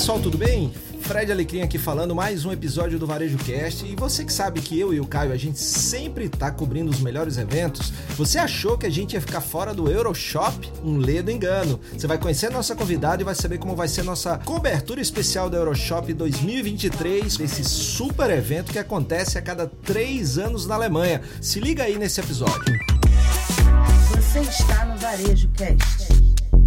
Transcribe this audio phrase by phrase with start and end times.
[0.00, 0.72] pessoal, tudo bem?
[1.02, 4.80] Fred Alecrim aqui falando mais um episódio do Varejo Cast e você que sabe que
[4.80, 8.86] eu e o Caio a gente sempre tá cobrindo os melhores eventos, você achou que
[8.86, 10.72] a gente ia ficar fora do Euroshop?
[10.82, 11.78] Um ledo engano.
[11.92, 15.50] Você vai conhecer a nossa convidada e vai saber como vai ser nossa cobertura especial
[15.50, 21.20] do Euroshop 2023, desse super evento que acontece a cada três anos na Alemanha.
[21.42, 22.72] Se liga aí nesse episódio.
[24.08, 26.19] Você está no Varejo Cast.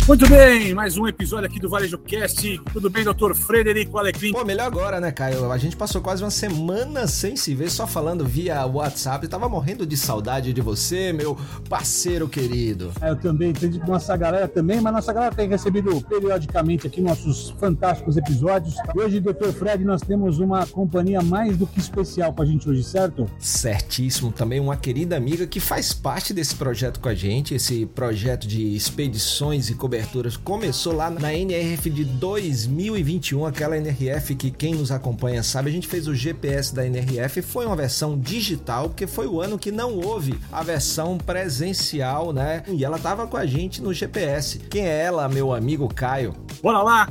[0.06, 2.62] Muito bem, mais um episódio aqui do Varejo Cast.
[2.74, 4.34] Tudo bem, doutor Frederico Alecrim?
[4.34, 5.50] Pô, melhor agora, né, Caio?
[5.50, 9.24] A gente passou quase uma semana sem se ver, só falando via WhatsApp.
[9.24, 11.38] Eu tava morrendo de saudade de você, meu
[11.70, 12.92] parceiro querido.
[13.00, 13.54] É, eu também,
[13.88, 18.76] nossa galera também, mas nossa galera tem recebido periodicamente aqui nossos fantásticos episódios.
[18.94, 23.26] Hoje, doutor Fred, nós temos uma companhia mais do que especial pra gente hoje, certo?
[23.40, 24.34] Certíssimo.
[24.34, 28.76] Também uma querida amiga que faz parte desse projeto com a gente, esse projeto de
[28.76, 34.92] expedições e coberturas coberturas começou lá na NRF de 2021, aquela NRF que quem nos
[34.92, 39.28] acompanha sabe, a gente fez o GPS da NRF, foi uma versão digital, porque foi
[39.28, 42.64] o ano que não houve a versão presencial, né?
[42.70, 44.58] E ela tava com a gente no GPS.
[44.58, 46.34] Quem é ela, meu amigo Caio?
[46.64, 47.10] Bora lá!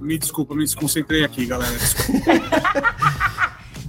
[0.00, 1.78] Me desculpa, me desconcentrei aqui, galera.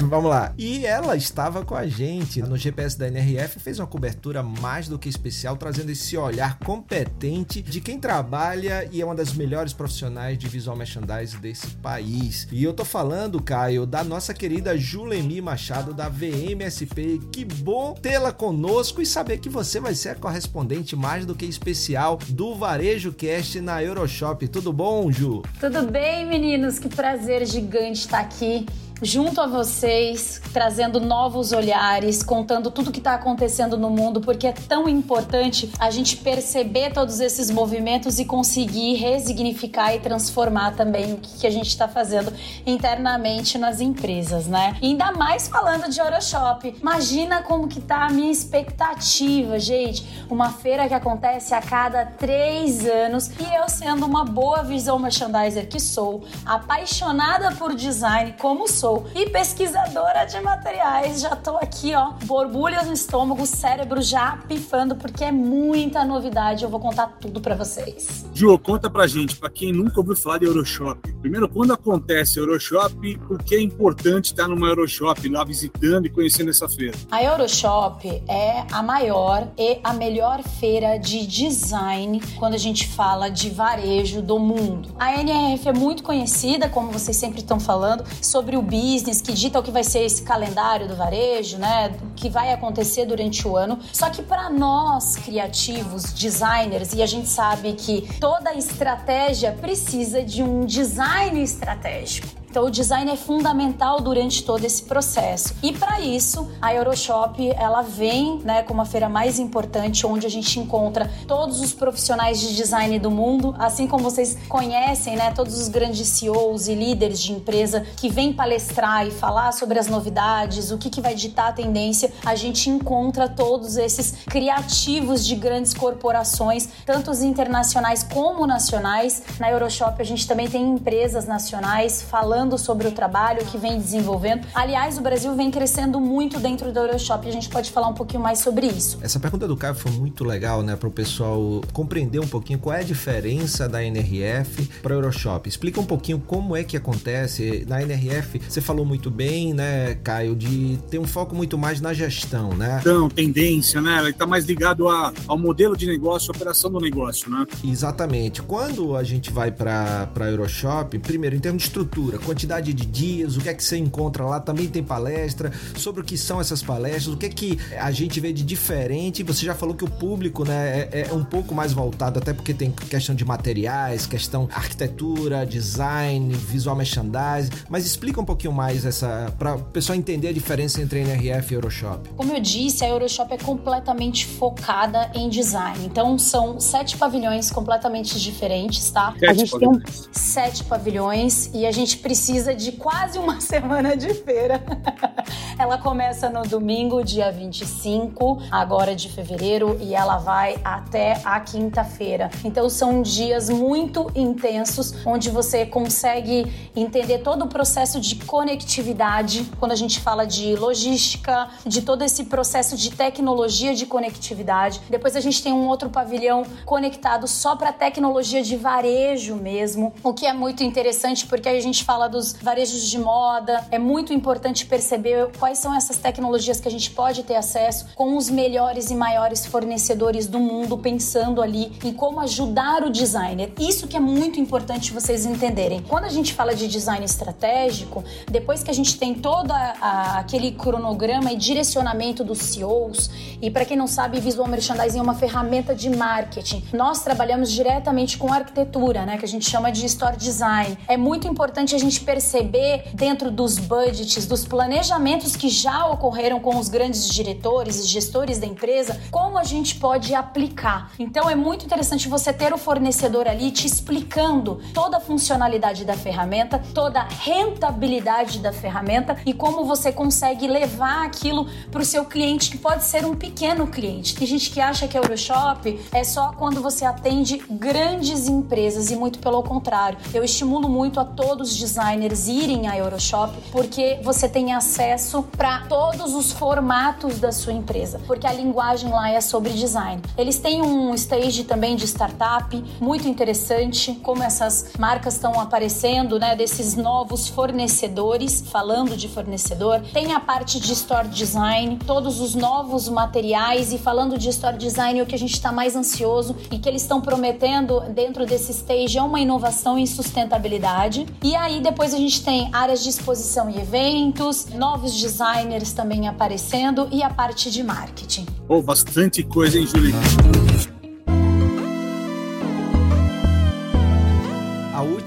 [0.07, 0.53] Vamos lá.
[0.57, 4.97] E ela estava com a gente no GPS da NRF, fez uma cobertura mais do
[4.97, 10.37] que especial, trazendo esse olhar competente de quem trabalha e é uma das melhores profissionais
[10.37, 12.47] de visual merchandising desse país.
[12.51, 17.21] E eu tô falando, Caio, da nossa querida Julemi Machado da VMSP.
[17.31, 21.45] Que bom tê-la conosco e saber que você vai ser a correspondente mais do que
[21.45, 24.47] especial do Varejo Cast na Euroshop.
[24.47, 25.43] Tudo bom, Ju?
[25.59, 26.79] Tudo bem, meninos?
[26.79, 28.65] Que prazer gigante estar aqui
[29.01, 34.53] junto a vocês, trazendo novos olhares, contando tudo que está acontecendo no mundo, porque é
[34.53, 41.17] tão importante a gente perceber todos esses movimentos e conseguir resignificar e transformar também o
[41.17, 42.31] que, a gente está fazendo
[42.65, 44.77] internamente nas empresas, né?
[44.81, 46.75] E ainda mais falando de Euroshop.
[46.79, 50.25] Imagina como que tá a minha expectativa, gente.
[50.29, 55.67] Uma feira que acontece a cada três anos e eu sendo uma boa visual merchandiser
[55.67, 61.21] que sou, apaixonada por design como sou, sou e pesquisadora de materiais.
[61.21, 66.63] Já tô aqui, ó, borbulhas no estômago, cérebro já pifando, porque é muita novidade.
[66.63, 68.25] Eu vou contar tudo para vocês.
[68.33, 71.10] Ju, conta pra gente, para quem nunca ouviu falar de Euroshop.
[71.21, 76.49] Primeiro, quando acontece Euroshop, por que é importante estar numa Euroshop lá visitando e conhecendo
[76.49, 76.97] essa feira?
[77.11, 83.29] A Euroshop é a maior e a melhor feira de design quando a gente fala
[83.29, 84.89] de varejo do mundo.
[84.97, 89.59] A NRF é muito conhecida, como vocês sempre estão falando, sobre o business, que dita
[89.59, 91.95] o que vai ser esse calendário do varejo, né?
[92.01, 93.77] O que vai acontecer durante o ano.
[93.93, 100.41] Só que para nós, criativos, designers, e a gente sabe que toda estratégia precisa de
[100.41, 101.10] um design
[101.41, 102.40] estratégico.
[102.51, 105.55] Então, o design é fundamental durante todo esse processo.
[105.63, 110.29] E para isso, a Euroshop ela vem, né, como a feira mais importante, onde a
[110.29, 115.57] gente encontra todos os profissionais de design do mundo, assim como vocês conhecem, né, todos
[115.61, 120.71] os grandes CEOs e líderes de empresa que vêm palestrar e falar sobre as novidades,
[120.71, 122.11] o que, que vai ditar a tendência.
[122.25, 129.23] A gente encontra todos esses criativos de grandes corporações, tanto os internacionais como nacionais.
[129.39, 133.77] Na Euroshop a gente também tem empresas nacionais falando falando sobre o trabalho que vem
[133.77, 134.47] desenvolvendo.
[134.55, 137.93] Aliás, o Brasil vem crescendo muito dentro do Euroshop e a gente pode falar um
[137.93, 138.97] pouquinho mais sobre isso.
[139.01, 142.75] Essa pergunta do Caio foi muito legal, né, para o pessoal compreender um pouquinho qual
[142.75, 145.47] é a diferença da NRF para o Euroshop.
[145.47, 147.63] Explica um pouquinho como é que acontece.
[147.67, 151.93] Na NRF, você falou muito bem, né, Caio, de ter um foco muito mais na
[151.93, 152.79] gestão, né?
[152.81, 153.99] Então, tendência, né?
[153.99, 157.45] Ela está mais ligado a, ao modelo de negócio, operação do negócio, né?
[157.63, 158.41] Exatamente.
[158.41, 163.35] Quando a gente vai para a Euroshop, primeiro, em termos de estrutura, quantidade de dias,
[163.35, 166.63] o que é que você encontra lá, também tem palestra sobre o que são essas
[166.63, 169.21] palestras, o que é que a gente vê de diferente.
[169.23, 172.53] Você já falou que o público, né, é, é um pouco mais voltado, até porque
[172.53, 179.33] tem questão de materiais, questão arquitetura, design, visual merchandising, mas explica um pouquinho mais essa
[179.37, 182.09] para o pessoal entender a diferença entre NRF e Euroshop.
[182.15, 185.85] Como eu disse, a Euroshop é completamente focada em design.
[185.85, 189.13] Então são sete pavilhões completamente diferentes, tá?
[189.19, 189.83] Sete a gente pavilhões.
[189.83, 194.63] tem sete pavilhões e a gente precisa precisa de quase uma semana de feira.
[195.57, 202.29] ela começa no domingo, dia 25, agora de fevereiro, e ela vai até a quinta-feira.
[202.43, 209.71] Então são dias muito intensos onde você consegue entender todo o processo de conectividade, quando
[209.71, 214.81] a gente fala de logística, de todo esse processo de tecnologia de conectividade.
[214.89, 220.13] Depois a gente tem um outro pavilhão conectado só para tecnologia de varejo mesmo, o
[220.13, 223.65] que é muito interessante porque a gente fala dos varejos de moda.
[223.71, 228.17] É muito importante perceber quais são essas tecnologias que a gente pode ter acesso com
[228.17, 233.53] os melhores e maiores fornecedores do mundo, pensando ali em como ajudar o designer.
[233.59, 235.81] Isso que é muito importante vocês entenderem.
[235.87, 241.31] Quando a gente fala de design estratégico, depois que a gente tem todo aquele cronograma
[241.31, 243.09] e direcionamento dos CEOs,
[243.41, 246.63] e para quem não sabe, visual merchandising é uma ferramenta de marketing.
[246.73, 250.77] Nós trabalhamos diretamente com arquitetura, né, que a gente chama de store design.
[250.87, 256.57] É muito importante a gente perceber dentro dos budgets, dos planejamentos que já ocorreram com
[256.57, 260.91] os grandes diretores e gestores da empresa, como a gente pode aplicar.
[260.99, 265.93] Então é muito interessante você ter o fornecedor ali te explicando toda a funcionalidade da
[265.93, 272.05] ferramenta, toda a rentabilidade da ferramenta e como você consegue levar aquilo para o seu
[272.05, 274.15] cliente, que pode ser um pequeno cliente.
[274.15, 279.19] Tem gente que acha que Euroshop é só quando você atende grandes empresas e muito
[279.19, 279.97] pelo contrário.
[280.13, 281.90] Eu estimulo muito a todos os designers
[282.27, 288.27] irem à Euroshop porque você tem acesso para todos os formatos da sua empresa, porque
[288.27, 290.01] a linguagem lá é sobre design.
[290.17, 296.35] Eles têm um stage também de startup muito interessante, como essas marcas estão aparecendo, né,
[296.35, 299.81] desses novos fornecedores, falando de fornecedor.
[299.93, 305.01] Tem a parte de store design, todos os novos materiais e falando de store design,
[305.01, 308.97] o que a gente está mais ansioso e que eles estão prometendo dentro desse stage
[308.97, 311.05] é uma inovação em sustentabilidade.
[311.23, 316.89] E aí depois a gente tem áreas de exposição e eventos, novos designers também aparecendo
[316.91, 318.25] e a parte de marketing.
[318.47, 319.93] Oh, bastante coisa, hein, Julie?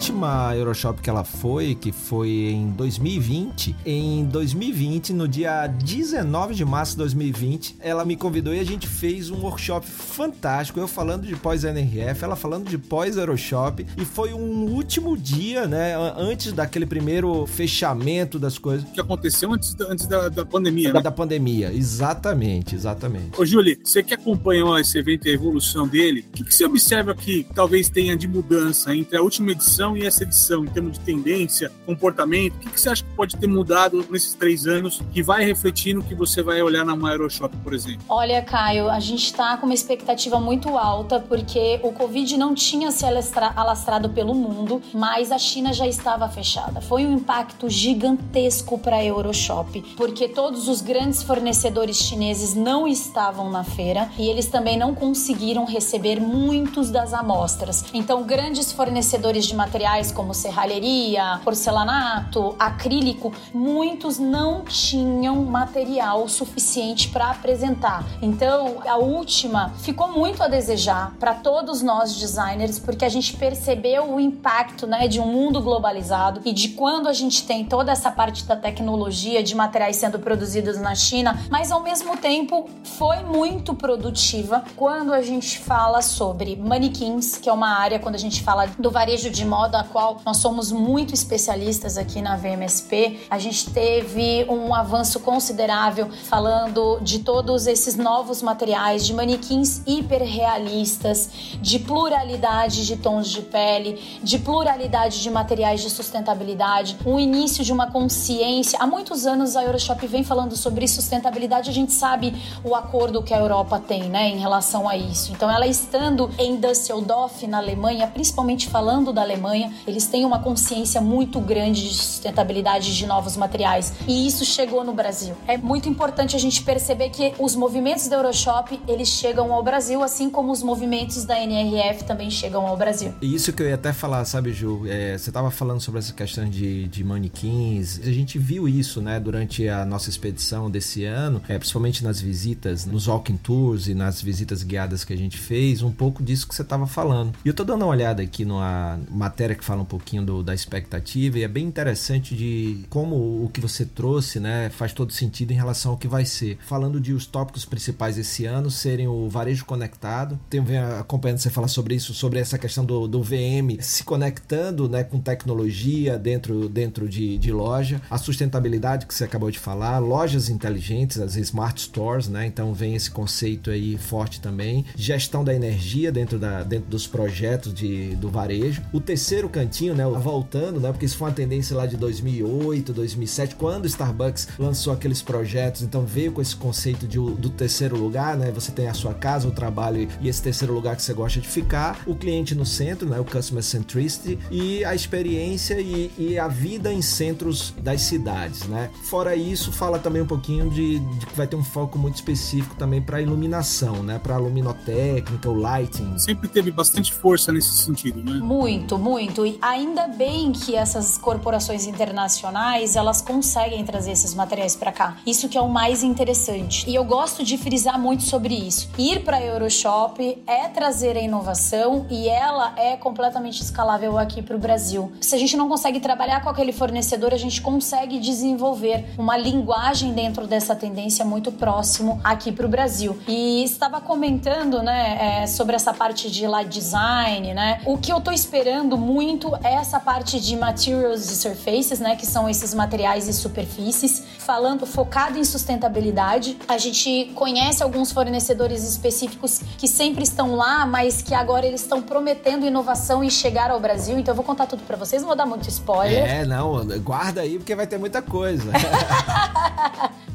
[0.05, 6.65] última Euroshop que ela foi, que foi em 2020, em 2020, no dia 19 de
[6.65, 10.79] março de 2020, ela me convidou e a gente fez um workshop fantástico.
[10.79, 13.87] Eu falando de pós-NRF, ela falando de pós-Euroshop.
[13.97, 15.95] E foi um último dia, né?
[16.17, 18.89] Antes daquele primeiro fechamento das coisas.
[18.91, 21.03] Que aconteceu antes, antes da, da pandemia, da, né?
[21.03, 23.39] Da pandemia, exatamente, exatamente.
[23.39, 26.65] Ô, Julie, você que acompanhou esse evento e a evolução dele, o que, que você
[26.65, 30.93] observa que talvez tenha de mudança entre a última edição e essa edição, em termos
[30.93, 32.55] de tendência, comportamento?
[32.55, 35.95] O que, que você acha que pode ter mudado nesses três anos que vai refletir
[35.95, 38.01] no que você vai olhar na Aeroshop, por exemplo?
[38.09, 42.91] Olha, Caio, a gente está com uma expectativa muito alta porque o Covid não tinha
[42.91, 46.81] se alastrado pelo mundo, mas a China já estava fechada.
[46.81, 53.51] Foi um impacto gigantesco para a Euroshop, porque todos os grandes fornecedores chineses não estavam
[53.51, 57.85] na feira e eles também não conseguiram receber muitos das amostras.
[57.93, 67.31] Então, grandes fornecedores de materiais como serralheria, porcelanato, acrílico, muitos não tinham material suficiente para
[67.31, 68.05] apresentar.
[68.21, 74.15] Então, a última ficou muito a desejar para todos nós designers, porque a gente percebeu
[74.15, 78.11] o impacto, né, de um mundo globalizado e de quando a gente tem toda essa
[78.11, 83.75] parte da tecnologia de materiais sendo produzidos na China, mas ao mesmo tempo foi muito
[83.75, 88.67] produtiva quando a gente fala sobre manequins, que é uma área quando a gente fala
[88.79, 94.45] do varejo de moda qual nós somos muito especialistas aqui na VMSP, a gente teve
[94.49, 102.97] um avanço considerável falando de todos esses novos materiais, de manequins hiperrealistas, de pluralidade de
[102.97, 108.79] tons de pele, de pluralidade de materiais de sustentabilidade, um início de uma consciência.
[108.81, 113.35] Há muitos anos a Euroshop vem falando sobre sustentabilidade, a gente sabe o acordo que
[113.35, 115.33] a Europa tem, né, em relação a isso.
[115.33, 121.01] Então, ela estando em Düsseldorf, na Alemanha, principalmente falando da Alemanha, eles têm uma consciência
[121.01, 125.35] muito grande de sustentabilidade de novos materiais e isso chegou no Brasil.
[125.47, 130.03] É muito importante a gente perceber que os movimentos da Euroshop eles chegam ao Brasil,
[130.03, 133.15] assim como os movimentos da NRF também chegam ao Brasil.
[133.21, 134.87] E isso que eu ia até falar, sabe, Ju?
[134.87, 138.01] É, você estava falando sobre essa questão de, de manequins.
[138.01, 142.87] A gente viu isso, né, durante a nossa expedição desse ano, é, principalmente nas visitas,
[142.87, 146.55] nos walking tours e nas visitas guiadas que a gente fez, um pouco disso que
[146.55, 147.33] você estava falando.
[147.45, 150.43] E eu tô dando uma olhada aqui numa matéria matéria que fala um pouquinho do,
[150.43, 155.11] da expectativa e é bem interessante de como o que você trouxe, né, faz todo
[155.11, 156.59] sentido em relação ao que vai ser.
[156.67, 160.65] Falando de os tópicos principais esse ano serem o varejo conectado, tenho
[161.01, 165.19] acompanhando você falar sobre isso, sobre essa questão do, do VM se conectando, né, com
[165.19, 171.19] tecnologia dentro, dentro de, de loja, a sustentabilidade que você acabou de falar, lojas inteligentes,
[171.19, 176.39] as smart stores, né, então vem esse conceito aí forte também, gestão da energia dentro,
[176.39, 178.83] da, dentro dos projetos de, do varejo.
[178.93, 183.55] O terceiro cantinho, né, voltando, né, porque isso foi uma tendência lá de 2008, 2007,
[183.55, 188.37] quando o Starbucks lançou aqueles projetos, então veio com esse conceito de, do terceiro lugar,
[188.37, 191.41] né, você tem a sua casa, o trabalho e esse terceiro lugar que você gosta
[191.41, 196.37] de ficar, o cliente no centro, né, o customer centricity e a experiência e, e
[196.37, 198.91] a vida em centros das cidades, né.
[199.05, 202.75] Fora isso, fala também um pouquinho de, de que vai ter um foco muito específico
[202.75, 206.19] também para iluminação, né, para luminotécnica, o lighting.
[206.19, 208.33] Sempre teve bastante força nesse sentido, né?
[208.33, 209.44] Muito, muito.
[209.47, 215.17] E ainda bem que essas corporações internacionais, elas conseguem trazer esses materiais para cá.
[215.27, 216.89] Isso que é o mais interessante.
[216.89, 218.89] E eu gosto de frisar muito sobre isso.
[218.99, 224.59] Ir para Euroshop é trazer a inovação e ela é completamente escalável aqui para o
[224.59, 225.13] Brasil.
[225.21, 230.13] Se a gente não consegue trabalhar com aquele fornecedor, a gente consegue desenvolver uma linguagem
[230.13, 233.19] dentro dessa tendência muito próximo aqui para o Brasil.
[233.27, 237.81] E estava comentando, né, é, sobre essa parte de light design, né?
[237.87, 242.27] O que eu tô esperando muito é essa parte de materials e surfaces, né, que
[242.27, 246.57] são esses materiais e superfícies, falando focado em sustentabilidade.
[246.69, 252.03] A gente conhece alguns fornecedores específicos que sempre estão lá, mas que agora eles estão
[252.03, 254.19] prometendo inovação e chegar ao Brasil.
[254.19, 256.25] Então eu vou contar tudo para vocês, não vou dar muito spoiler.
[256.25, 258.71] É, não, guarda aí porque vai ter muita coisa.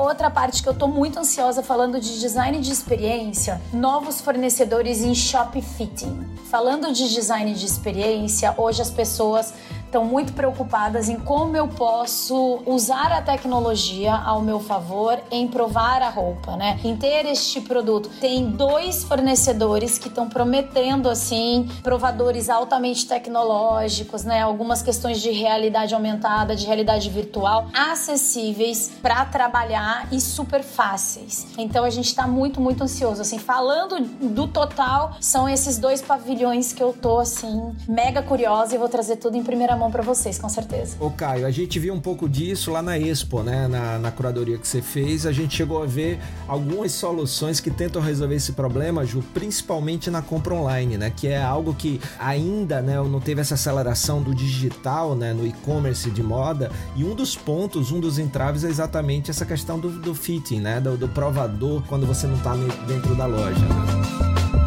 [0.00, 5.14] Outra parte que eu tô muito ansiosa falando de design de experiência, novos fornecedores em
[5.14, 6.26] shop fitting.
[6.50, 9.52] Falando de design de experiência, hoje as pessoas
[9.90, 16.00] estão muito preocupadas em como eu posso usar a tecnologia ao meu favor em provar
[16.00, 16.78] a roupa, né?
[16.84, 18.08] Em ter este produto.
[18.20, 24.40] Tem dois fornecedores que estão prometendo assim provadores altamente tecnológicos, né?
[24.40, 31.48] Algumas questões de realidade aumentada, de realidade virtual, acessíveis para trabalhar e super fáceis.
[31.58, 33.40] Então a gente está muito muito ansioso assim.
[33.40, 38.88] Falando do total, são esses dois pavilhões que eu tô assim mega curiosa e vou
[38.88, 40.96] trazer tudo em primeira mão para vocês, com certeza.
[41.00, 43.66] Ô Caio, a gente viu um pouco disso lá na Expo, né?
[43.66, 48.02] Na, na curadoria que você fez, a gente chegou a ver algumas soluções que tentam
[48.02, 51.10] resolver esse problema, Ju, principalmente na compra online, né?
[51.10, 56.10] Que é algo que ainda, né, não teve essa aceleração do digital, né, no e-commerce
[56.10, 56.70] de moda.
[56.94, 60.80] E um dos pontos, um dos entraves é exatamente essa questão do, do fitting, né?
[60.80, 62.54] Do, do provador quando você não está
[62.86, 63.58] dentro da loja.
[63.58, 64.59] Né?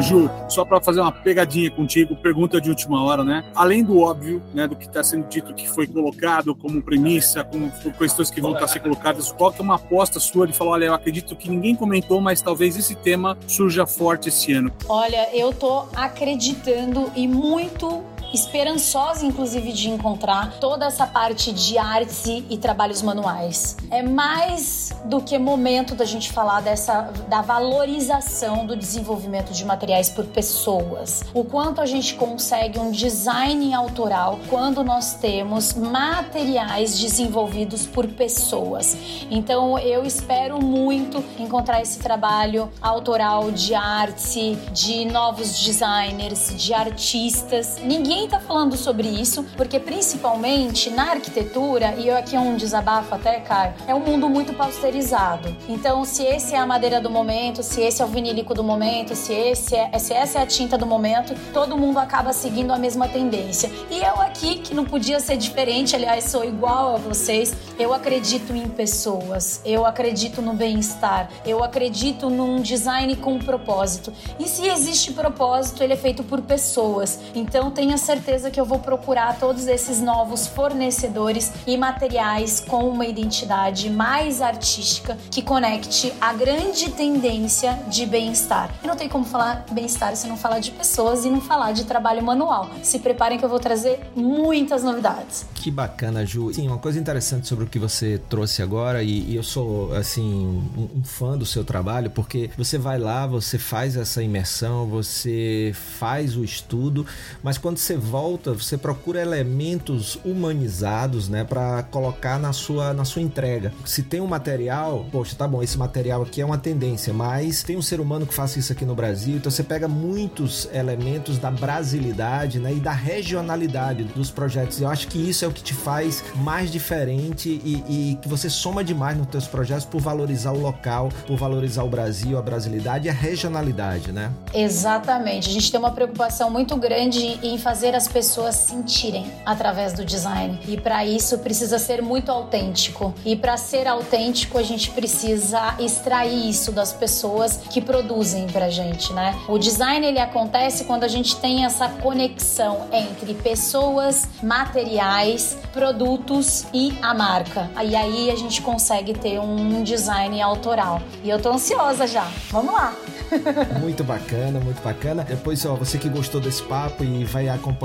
[0.00, 3.44] Ju, só para fazer uma pegadinha contigo, pergunta de última hora, né?
[3.54, 7.70] Além do óbvio, né, do que está sendo dito que foi colocado como premissa, como
[7.98, 10.72] questões que vão estar tá sendo colocadas, qual que é uma aposta sua de falar,
[10.72, 14.72] olha, eu acredito que ninguém comentou, mas talvez esse tema surja forte esse ano?
[14.88, 22.44] Olha, eu tô acreditando e muito esperançosa, inclusive, de encontrar toda essa parte de arte
[22.48, 23.76] e trabalhos manuais.
[23.90, 30.08] É mais do que momento da gente falar dessa da valorização do desenvolvimento de materiais
[30.08, 31.22] por pessoas.
[31.34, 38.96] O quanto a gente consegue um design autoral quando nós temos materiais desenvolvidos por pessoas.
[39.30, 47.78] Então eu espero muito encontrar esse trabalho autoral de arte, de novos designers, de artistas.
[47.82, 53.14] Ninguém ninguém está falando sobre isso, porque principalmente na arquitetura, e aqui é um desabafo
[53.14, 55.56] até, Caio, é um mundo muito pausterizado.
[55.66, 59.14] Então, se esse é a madeira do momento, se esse é o vinílico do momento,
[59.14, 62.78] se, esse é, se essa é a tinta do momento, todo mundo acaba seguindo a
[62.78, 63.70] mesma tendência.
[63.90, 68.54] E eu aqui, que não podia ser diferente, aliás, sou igual a vocês, eu acredito
[68.54, 74.12] em pessoas, eu acredito no bem-estar, eu acredito num design com propósito.
[74.38, 77.18] E se existe propósito, ele é feito por pessoas.
[77.34, 83.06] Então, tenha certeza que eu vou procurar todos esses novos fornecedores e materiais com uma
[83.06, 88.74] identidade mais artística que conecte a grande tendência de bem-estar.
[88.82, 91.84] E não tem como falar bem-estar se não falar de pessoas e não falar de
[91.84, 92.68] trabalho manual.
[92.82, 95.46] Se preparem que eu vou trazer muitas novidades.
[95.54, 96.52] Que bacana, Ju.
[96.52, 100.64] Sim, uma coisa interessante sobre o que você trouxe agora, e, e eu sou, assim,
[100.76, 105.72] um, um fã do seu trabalho, porque você vai lá, você faz essa imersão, você
[106.00, 107.06] faz o estudo,
[107.40, 113.22] mas quando você volta, você procura elementos humanizados, né, para colocar na sua na sua
[113.22, 113.72] entrega.
[113.84, 117.76] Se tem um material, poxa, tá bom, esse material aqui é uma tendência, mas tem
[117.76, 121.50] um ser humano que faça isso aqui no Brasil, então você pega muitos elementos da
[121.50, 124.80] brasilidade, né, e da regionalidade dos projetos.
[124.80, 128.48] Eu acho que isso é o que te faz mais diferente e, e que você
[128.48, 133.06] soma demais nos teus projetos por valorizar o local, por valorizar o Brasil, a brasilidade
[133.06, 134.32] e a regionalidade, né?
[134.54, 135.48] Exatamente.
[135.48, 140.58] A gente tem uma preocupação muito grande em fazer as pessoas sentirem através do design.
[140.66, 143.14] E para isso precisa ser muito autêntico.
[143.24, 149.12] E para ser autêntico, a gente precisa extrair isso das pessoas que produzem pra gente,
[149.12, 149.38] né?
[149.48, 156.96] O design ele acontece quando a gente tem essa conexão entre pessoas, materiais, produtos e
[157.02, 157.70] a marca.
[157.82, 161.00] E aí a gente consegue ter um design autoral.
[161.22, 162.28] E eu tô ansiosa já.
[162.50, 162.94] Vamos lá.
[163.80, 165.24] muito bacana, muito bacana.
[165.24, 167.79] Depois, ó, você que gostou desse papo e vai acompanhar.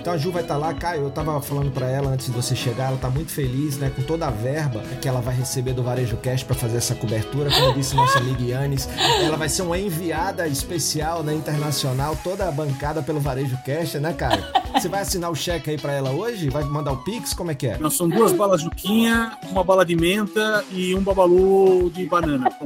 [0.00, 1.04] Então a Ju vai estar tá lá, Caio.
[1.04, 4.02] Eu tava falando para ela antes de você chegar, ela tá muito feliz, né, com
[4.02, 7.50] toda a verba que ela vai receber do Varejo Cash para fazer essa cobertura.
[7.50, 8.88] Como disse nossa amiga Yannis,
[9.22, 14.44] ela vai ser uma enviada especial, né, internacional, toda bancada pelo Varejo Cash, né, Caio?
[14.72, 16.48] Você vai assinar o cheque aí para ela hoje?
[16.48, 17.34] Vai mandar o Pix?
[17.34, 17.78] Como é que é?
[17.78, 22.48] Nós são duas balas Juquinha, uma bala de menta e um babalu de banana.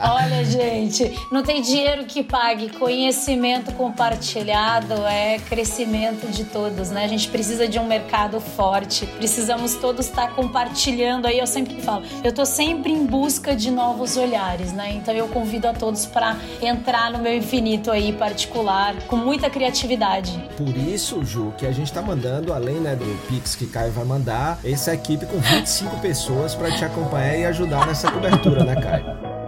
[0.00, 2.70] Olha, gente, não tem dinheiro que pague.
[2.70, 7.04] Conhecimento compartilhado é crescimento de todos, né?
[7.04, 9.06] A gente precisa de um mercado forte.
[9.06, 11.38] Precisamos todos estar compartilhando aí.
[11.38, 14.92] Eu sempre falo, eu tô sempre em busca de novos olhares, né?
[14.92, 20.15] Então eu convido a todos para entrar no meu infinito aí particular com muita criatividade.
[20.56, 24.04] Por isso, Ju, que a gente tá mandando, além né, do Pix que Caio vai
[24.04, 29.45] mandar, essa equipe com 25 pessoas para te acompanhar e ajudar nessa cobertura, né, Caio?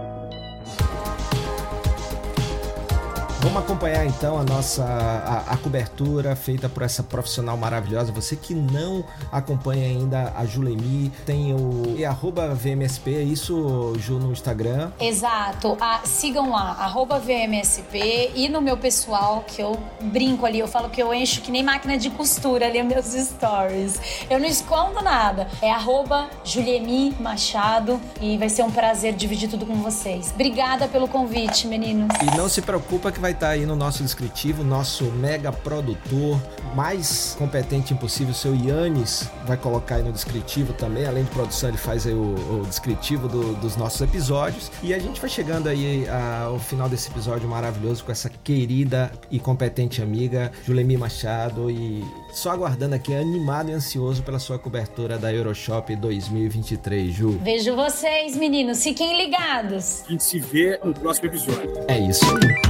[3.41, 8.11] Vamos acompanhar então a nossa a, a, cobertura feita por essa profissional maravilhosa.
[8.11, 14.19] Você que não acompanha ainda a Julemi, tem o e arroba VMSP, é isso, Ju,
[14.19, 14.91] no Instagram?
[14.99, 15.77] Exato.
[15.79, 20.89] Ah, sigam lá, arroba VMSP e no meu pessoal, que eu brinco ali, eu falo
[20.89, 24.01] que eu encho que nem máquina de costura ali meus stories.
[24.29, 25.47] Eu não escondo nada.
[25.61, 30.31] É arroba Juliemi Machado e vai ser um prazer dividir tudo com vocês.
[30.33, 32.09] Obrigada pelo convite, meninos.
[32.21, 36.39] E não se preocupa que vai estar tá aí no nosso descritivo, nosso mega produtor
[36.75, 41.05] mais competente impossível, o seu Yannis, vai colocar aí no descritivo também.
[41.05, 44.71] Além de produção, ele faz aí o, o descritivo do, dos nossos episódios.
[44.83, 46.05] E a gente vai chegando aí
[46.45, 51.69] ao final desse episódio maravilhoso com essa querida e competente amiga, Julemi Machado.
[51.71, 57.39] E só aguardando aqui, animado e ansioso pela sua cobertura da Euroshop 2023, Ju.
[57.41, 58.83] Vejo vocês, meninos.
[58.83, 60.03] Fiquem ligados.
[60.07, 61.71] A gente se vê no próximo episódio.
[61.87, 62.68] É isso aí.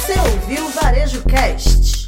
[0.00, 1.99] Você ouviu o Varejo Cast.